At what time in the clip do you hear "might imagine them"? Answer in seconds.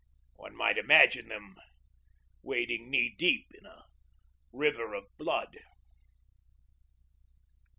0.55-1.57